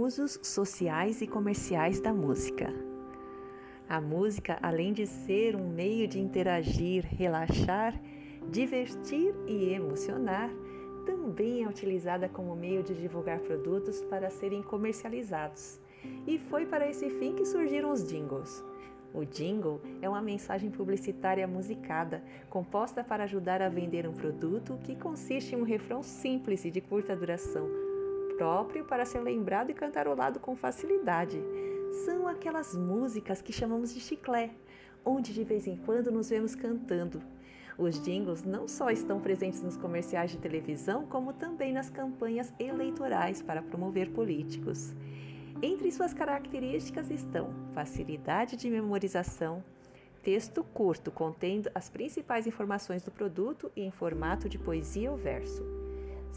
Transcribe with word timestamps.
Usos 0.00 0.38
sociais 0.44 1.20
e 1.22 1.26
comerciais 1.26 2.00
da 2.00 2.14
música. 2.14 2.72
A 3.88 4.00
música, 4.00 4.56
além 4.62 4.92
de 4.92 5.08
ser 5.08 5.56
um 5.56 5.68
meio 5.68 6.06
de 6.06 6.20
interagir, 6.20 7.04
relaxar, 7.04 8.00
divertir 8.48 9.34
e 9.48 9.72
emocionar, 9.72 10.50
também 11.04 11.64
é 11.64 11.68
utilizada 11.68 12.28
como 12.28 12.54
meio 12.54 12.84
de 12.84 12.94
divulgar 12.94 13.40
produtos 13.40 14.00
para 14.02 14.30
serem 14.30 14.62
comercializados. 14.62 15.80
E 16.28 16.38
foi 16.38 16.64
para 16.64 16.88
esse 16.88 17.10
fim 17.10 17.34
que 17.34 17.44
surgiram 17.44 17.90
os 17.90 18.08
jingles. 18.08 18.64
O 19.12 19.24
jingle 19.24 19.80
é 20.00 20.08
uma 20.08 20.22
mensagem 20.22 20.70
publicitária 20.70 21.48
musicada, 21.48 22.22
composta 22.48 23.02
para 23.02 23.24
ajudar 23.24 23.60
a 23.60 23.68
vender 23.68 24.06
um 24.06 24.14
produto 24.14 24.78
que 24.84 24.94
consiste 24.94 25.56
em 25.56 25.58
um 25.58 25.64
refrão 25.64 26.04
simples 26.04 26.64
e 26.64 26.70
de 26.70 26.80
curta 26.80 27.16
duração, 27.16 27.87
próprio 28.38 28.84
para 28.84 29.04
ser 29.04 29.18
lembrado 29.18 29.70
e 29.70 29.74
cantarolado 29.74 30.38
com 30.38 30.54
facilidade. 30.54 31.42
São 32.04 32.28
aquelas 32.28 32.74
músicas 32.76 33.42
que 33.42 33.52
chamamos 33.52 33.92
de 33.92 33.98
chiclé, 34.00 34.50
onde 35.04 35.34
de 35.34 35.42
vez 35.42 35.66
em 35.66 35.76
quando 35.76 36.12
nos 36.12 36.30
vemos 36.30 36.54
cantando. 36.54 37.20
Os 37.76 38.00
jingles 38.02 38.44
não 38.44 38.68
só 38.68 38.90
estão 38.90 39.20
presentes 39.20 39.62
nos 39.62 39.76
comerciais 39.76 40.30
de 40.30 40.38
televisão, 40.38 41.04
como 41.06 41.32
também 41.32 41.72
nas 41.72 41.90
campanhas 41.90 42.52
eleitorais 42.58 43.42
para 43.42 43.62
promover 43.62 44.10
políticos. 44.10 44.94
Entre 45.60 45.90
suas 45.90 46.14
características 46.14 47.10
estão 47.10 47.50
facilidade 47.74 48.56
de 48.56 48.70
memorização, 48.70 49.64
texto 50.22 50.62
curto 50.62 51.10
contendo 51.10 51.70
as 51.74 51.88
principais 51.88 52.46
informações 52.46 53.02
do 53.02 53.10
produto 53.10 53.70
e 53.74 53.82
em 53.82 53.90
formato 53.90 54.48
de 54.48 54.58
poesia 54.58 55.10
ou 55.10 55.16
verso. 55.16 55.87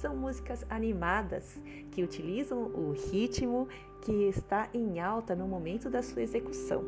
São 0.00 0.16
músicas 0.16 0.64
animadas 0.70 1.62
que 1.90 2.02
utilizam 2.02 2.62
o 2.62 2.92
ritmo 2.92 3.68
que 4.00 4.12
está 4.28 4.68
em 4.72 4.98
alta 4.98 5.36
no 5.36 5.46
momento 5.46 5.90
da 5.90 6.02
sua 6.02 6.22
execução. 6.22 6.82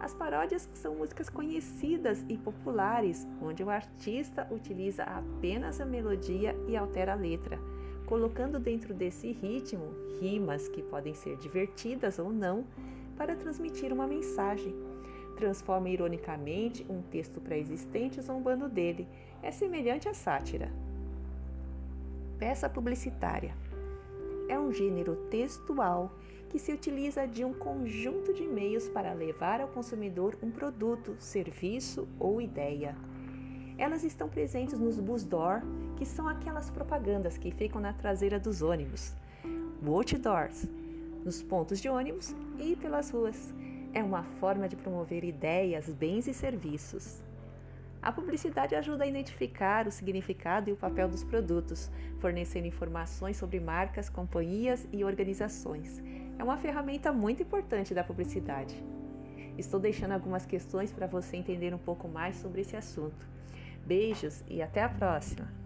As 0.00 0.14
paródias 0.14 0.68
são 0.72 0.94
músicas 0.94 1.28
conhecidas 1.28 2.24
e 2.28 2.38
populares, 2.38 3.26
onde 3.42 3.62
o 3.62 3.68
artista 3.68 4.48
utiliza 4.50 5.02
apenas 5.02 5.78
a 5.78 5.84
melodia 5.84 6.56
e 6.66 6.74
altera 6.74 7.12
a 7.12 7.16
letra 7.16 7.58
colocando 8.06 8.58
dentro 8.58 8.94
desse 8.94 9.32
ritmo 9.32 9.92
rimas 10.20 10.68
que 10.68 10.80
podem 10.80 11.12
ser 11.12 11.36
divertidas 11.36 12.18
ou 12.18 12.32
não 12.32 12.64
para 13.16 13.36
transmitir 13.36 13.92
uma 13.92 14.06
mensagem. 14.06 14.74
Transforma 15.36 15.90
ironicamente 15.90 16.86
um 16.88 17.02
texto 17.02 17.40
pré-existente 17.40 18.22
zombando 18.22 18.68
dele. 18.68 19.06
É 19.42 19.50
semelhante 19.50 20.08
à 20.08 20.14
sátira. 20.14 20.70
Peça 22.38 22.68
publicitária 22.68 23.54
é 24.48 24.58
um 24.58 24.70
gênero 24.70 25.16
textual 25.30 26.12
que 26.50 26.58
se 26.58 26.70
utiliza 26.72 27.26
de 27.26 27.44
um 27.44 27.54
conjunto 27.54 28.32
de 28.32 28.46
meios 28.46 28.88
para 28.88 29.12
levar 29.14 29.60
ao 29.60 29.68
consumidor 29.68 30.36
um 30.42 30.50
produto, 30.50 31.16
serviço 31.18 32.06
ou 32.20 32.40
ideia. 32.40 32.94
Elas 33.78 34.04
estão 34.04 34.28
presentes 34.28 34.78
nos 34.78 35.00
bus 35.00 35.24
door, 35.24 35.62
que 35.96 36.04
são 36.04 36.28
aquelas 36.28 36.70
propagandas 36.70 37.38
que 37.38 37.50
ficam 37.50 37.80
na 37.80 37.92
traseira 37.92 38.38
dos 38.38 38.60
ônibus, 38.60 39.14
outdoors, 39.84 40.68
nos 41.24 41.42
pontos 41.42 41.80
de 41.80 41.88
ônibus 41.88 42.34
e 42.58 42.76
pelas 42.76 43.10
ruas. 43.10 43.52
É 43.92 44.02
uma 44.02 44.22
forma 44.22 44.68
de 44.68 44.76
promover 44.76 45.24
ideias, 45.24 45.88
bens 45.88 46.28
e 46.28 46.34
serviços. 46.34 47.22
A 48.06 48.12
publicidade 48.12 48.76
ajuda 48.76 49.02
a 49.02 49.06
identificar 49.08 49.88
o 49.88 49.90
significado 49.90 50.70
e 50.70 50.72
o 50.72 50.76
papel 50.76 51.08
dos 51.08 51.24
produtos, 51.24 51.90
fornecendo 52.20 52.68
informações 52.68 53.36
sobre 53.36 53.58
marcas, 53.58 54.08
companhias 54.08 54.86
e 54.92 55.02
organizações. 55.02 56.00
É 56.38 56.44
uma 56.44 56.56
ferramenta 56.56 57.12
muito 57.12 57.42
importante 57.42 57.92
da 57.92 58.04
publicidade. 58.04 58.80
Estou 59.58 59.80
deixando 59.80 60.12
algumas 60.12 60.46
questões 60.46 60.92
para 60.92 61.08
você 61.08 61.36
entender 61.36 61.74
um 61.74 61.78
pouco 61.78 62.06
mais 62.06 62.36
sobre 62.36 62.60
esse 62.60 62.76
assunto. 62.76 63.26
Beijos 63.84 64.44
e 64.46 64.62
até 64.62 64.84
a 64.84 64.88
próxima! 64.88 65.65